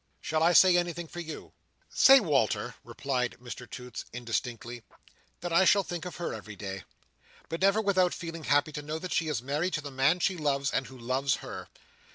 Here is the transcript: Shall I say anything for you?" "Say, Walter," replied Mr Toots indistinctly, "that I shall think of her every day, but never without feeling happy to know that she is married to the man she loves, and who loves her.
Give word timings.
Shall 0.19 0.41
I 0.41 0.53
say 0.53 0.75
anything 0.77 1.07
for 1.07 1.19
you?" 1.19 1.53
"Say, 1.87 2.19
Walter," 2.19 2.73
replied 2.83 3.37
Mr 3.39 3.69
Toots 3.69 4.03
indistinctly, 4.11 4.81
"that 5.41 5.53
I 5.53 5.63
shall 5.63 5.83
think 5.83 6.05
of 6.05 6.15
her 6.15 6.33
every 6.33 6.55
day, 6.55 6.85
but 7.49 7.61
never 7.61 7.81
without 7.81 8.11
feeling 8.15 8.45
happy 8.45 8.71
to 8.71 8.81
know 8.81 8.97
that 8.97 9.13
she 9.13 9.27
is 9.27 9.43
married 9.43 9.73
to 9.75 9.81
the 9.81 9.91
man 9.91 10.17
she 10.19 10.37
loves, 10.37 10.71
and 10.71 10.87
who 10.87 10.97
loves 10.97 11.35
her. 11.45 11.67